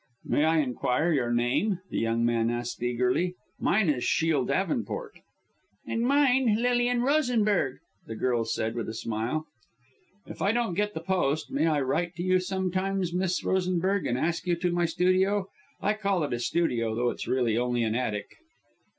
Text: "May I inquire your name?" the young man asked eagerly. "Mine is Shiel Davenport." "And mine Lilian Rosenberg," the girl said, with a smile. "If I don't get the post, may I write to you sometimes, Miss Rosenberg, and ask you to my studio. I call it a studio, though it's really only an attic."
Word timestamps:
"May 0.25 0.45
I 0.45 0.57
inquire 0.57 1.13
your 1.13 1.31
name?" 1.31 1.79
the 1.91 1.99
young 1.99 2.25
man 2.25 2.49
asked 2.49 2.81
eagerly. 2.81 3.35
"Mine 3.59 3.87
is 3.87 4.03
Shiel 4.03 4.45
Davenport." 4.45 5.19
"And 5.85 6.01
mine 6.01 6.55
Lilian 6.59 7.03
Rosenberg," 7.03 7.77
the 8.07 8.15
girl 8.15 8.43
said, 8.43 8.73
with 8.73 8.89
a 8.89 8.95
smile. 8.95 9.45
"If 10.25 10.41
I 10.41 10.53
don't 10.53 10.73
get 10.73 10.95
the 10.95 11.01
post, 11.01 11.51
may 11.51 11.67
I 11.67 11.81
write 11.81 12.15
to 12.15 12.23
you 12.23 12.39
sometimes, 12.39 13.13
Miss 13.13 13.43
Rosenberg, 13.43 14.07
and 14.07 14.17
ask 14.17 14.47
you 14.47 14.55
to 14.55 14.71
my 14.71 14.85
studio. 14.85 15.49
I 15.83 15.93
call 15.93 16.23
it 16.23 16.33
a 16.33 16.39
studio, 16.39 16.95
though 16.95 17.11
it's 17.11 17.27
really 17.27 17.55
only 17.55 17.83
an 17.83 17.93
attic." 17.93 18.37